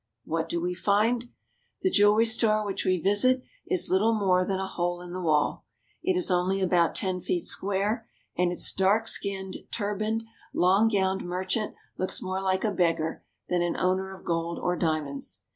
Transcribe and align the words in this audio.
What 0.25 0.49
do 0.49 0.59
we 0.59 0.73
find? 0.73 1.29
The 1.83 1.91
jewelry 1.91 2.25
store 2.25 2.65
which 2.65 2.83
we 2.85 2.97
visit 2.99 3.43
is 3.67 3.91
little 3.91 4.15
more 4.15 4.43
than 4.43 4.57
a 4.57 4.65
hole 4.65 4.99
in 4.99 5.13
the 5.13 5.21
wall. 5.21 5.63
It 6.01 6.17
is 6.17 6.31
only 6.31 6.59
about 6.59 6.95
ten 6.95 7.21
feet 7.21 7.43
square, 7.45 8.07
and 8.35 8.51
its 8.51 8.71
dark 8.73 9.07
skinned, 9.07 9.57
turbaned, 9.71 10.23
long 10.55 10.87
gowned 10.87 11.23
merchant 11.23 11.75
looks 11.99 12.19
more 12.19 12.41
like 12.41 12.63
a 12.63 12.71
beggar 12.71 13.23
than 13.47 13.61
an 13.61 13.77
owner 13.77 14.17
of 14.17 14.25
gold 14.25 14.57
or 14.57 14.75
diamonds. 14.75 15.43